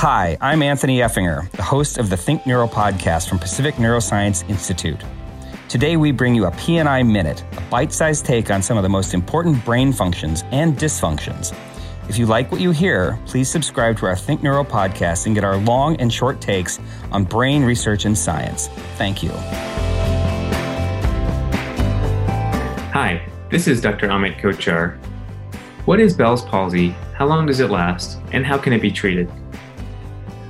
[0.00, 5.02] Hi, I'm Anthony Effinger, the host of the Think Neuro podcast from Pacific Neuroscience Institute.
[5.70, 8.90] Today, we bring you a PNI Minute, a bite sized take on some of the
[8.90, 11.56] most important brain functions and dysfunctions.
[12.10, 15.44] If you like what you hear, please subscribe to our Think Neuro podcast and get
[15.44, 16.78] our long and short takes
[17.10, 18.68] on brain research and science.
[18.98, 19.30] Thank you.
[22.92, 24.08] Hi, this is Dr.
[24.08, 24.98] Amit Kochhar.
[25.86, 26.90] What is Bell's palsy?
[27.14, 28.18] How long does it last?
[28.32, 29.32] And how can it be treated?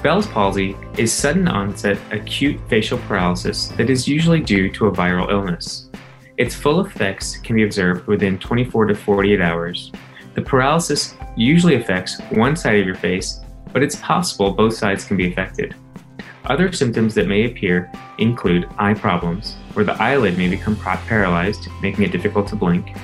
[0.00, 5.28] Bell's palsy is sudden onset acute facial paralysis that is usually due to a viral
[5.28, 5.90] illness.
[6.36, 9.90] Its full effects can be observed within 24 to 48 hours.
[10.34, 13.40] The paralysis usually affects one side of your face,
[13.72, 15.74] but it's possible both sides can be affected.
[16.44, 22.04] Other symptoms that may appear include eye problems, where the eyelid may become paralyzed, making
[22.04, 22.96] it difficult to blink.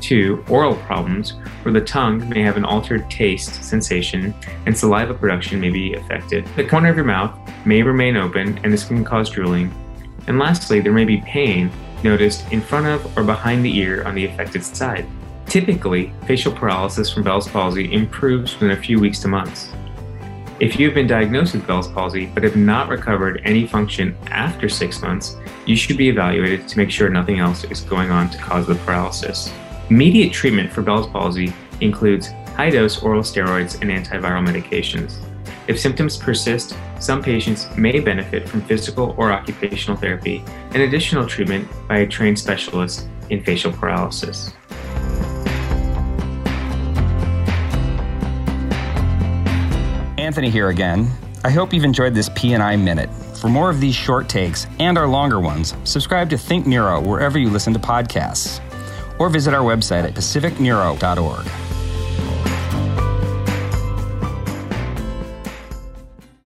[0.00, 4.34] Two, oral problems, where the tongue may have an altered taste sensation
[4.66, 6.46] and saliva production may be affected.
[6.56, 9.72] The corner of your mouth may remain open and this can cause drooling.
[10.26, 11.70] And lastly, there may be pain
[12.02, 15.06] noticed in front of or behind the ear on the affected side.
[15.46, 19.72] Typically, facial paralysis from Bell's palsy improves within a few weeks to months.
[20.60, 24.68] If you have been diagnosed with Bell's palsy but have not recovered any function after
[24.68, 28.38] six months, you should be evaluated to make sure nothing else is going on to
[28.38, 29.52] cause the paralysis.
[29.90, 35.16] Immediate treatment for Bell's palsy includes high dose oral steroids and antiviral medications.
[35.66, 41.68] If symptoms persist, some patients may benefit from physical or occupational therapy and additional treatment
[41.88, 44.52] by a trained specialist in facial paralysis.
[50.18, 51.10] Anthony here again.
[51.42, 53.10] I hope you've enjoyed this PNI Minute.
[53.38, 57.40] For more of these short takes and our longer ones, subscribe to Think Neuro wherever
[57.40, 58.60] you listen to podcasts
[59.20, 61.69] or visit our website at pacificneuro.org.